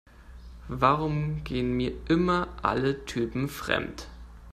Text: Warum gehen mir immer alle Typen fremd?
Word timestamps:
Warum 0.67 1.43
gehen 1.43 1.77
mir 1.77 1.93
immer 2.09 2.47
alle 2.63 3.05
Typen 3.05 3.47
fremd? 3.49 4.07